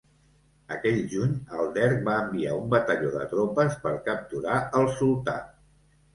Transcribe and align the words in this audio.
Aquell 0.75 0.95
juny, 1.11 1.35
el 1.63 1.69
Derg 1.75 1.99
va 2.07 2.15
enviar 2.21 2.57
un 2.63 2.73
batalló 2.73 3.13
de 3.19 3.27
tropes 3.35 3.77
per 3.85 3.93
capturar 4.09 4.59
el 4.81 4.91
sultà. 4.99 5.39